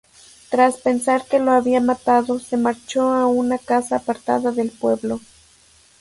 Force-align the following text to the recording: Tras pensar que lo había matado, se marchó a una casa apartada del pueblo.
Tras 0.49 0.77
pensar 0.77 1.25
que 1.27 1.37
lo 1.37 1.51
había 1.51 1.79
matado, 1.79 2.39
se 2.39 2.57
marchó 2.57 3.09
a 3.13 3.27
una 3.27 3.59
casa 3.59 3.97
apartada 3.97 4.51
del 4.51 4.71
pueblo. 4.71 5.19